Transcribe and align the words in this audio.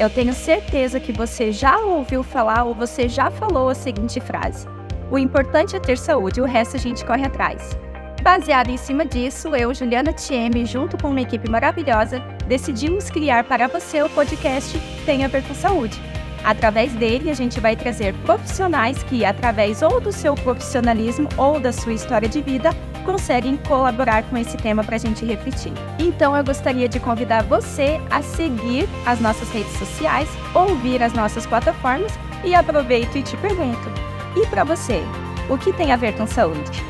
Eu 0.00 0.08
tenho 0.08 0.32
certeza 0.32 0.98
que 0.98 1.12
você 1.12 1.52
já 1.52 1.76
ouviu 1.76 2.22
falar 2.22 2.64
ou 2.64 2.74
você 2.74 3.06
já 3.06 3.30
falou 3.30 3.68
a 3.68 3.74
seguinte 3.74 4.18
frase: 4.18 4.66
O 5.10 5.18
importante 5.18 5.76
é 5.76 5.78
ter 5.78 5.98
saúde, 5.98 6.40
o 6.40 6.46
resto 6.46 6.76
a 6.76 6.78
gente 6.78 7.04
corre 7.04 7.26
atrás. 7.26 7.76
Baseado 8.22 8.70
em 8.70 8.78
cima 8.78 9.04
disso, 9.04 9.54
eu, 9.54 9.74
Juliana 9.74 10.10
Tieme, 10.14 10.64
junto 10.64 10.96
com 10.96 11.10
uma 11.10 11.20
equipe 11.20 11.50
maravilhosa, 11.50 12.18
decidimos 12.48 13.10
criar 13.10 13.44
para 13.44 13.68
você 13.68 14.02
o 14.02 14.08
podcast 14.08 14.78
Tem 15.04 15.22
a 15.22 15.28
Ver 15.28 15.42
com 15.46 15.52
Saúde. 15.52 16.00
Através 16.42 16.94
dele, 16.94 17.30
a 17.30 17.34
gente 17.34 17.60
vai 17.60 17.76
trazer 17.76 18.14
profissionais 18.24 19.02
que, 19.02 19.22
através 19.22 19.82
ou 19.82 20.00
do 20.00 20.12
seu 20.12 20.34
profissionalismo 20.34 21.28
ou 21.36 21.60
da 21.60 21.72
sua 21.72 21.92
história 21.92 22.26
de 22.26 22.40
vida, 22.40 22.70
conseguem 23.00 23.56
colaborar 23.56 24.22
com 24.24 24.36
esse 24.36 24.56
tema 24.56 24.82
para 24.84 24.96
a 24.96 24.98
gente 24.98 25.24
refletir. 25.24 25.72
Então, 25.98 26.36
eu 26.36 26.44
gostaria 26.44 26.88
de 26.88 27.00
convidar 27.00 27.42
você 27.44 28.00
a 28.10 28.22
seguir 28.22 28.88
as 29.06 29.20
nossas 29.20 29.50
redes 29.50 29.72
sociais, 29.78 30.28
ouvir 30.54 31.02
as 31.02 31.12
nossas 31.12 31.46
plataformas 31.46 32.12
e 32.44 32.54
aproveito 32.54 33.16
e 33.16 33.22
te 33.22 33.36
pergunto: 33.36 33.88
e 34.36 34.46
para 34.46 34.64
você, 34.64 35.02
o 35.48 35.58
que 35.58 35.72
tem 35.72 35.92
a 35.92 35.96
ver 35.96 36.16
com 36.16 36.26
saúde? 36.26 36.89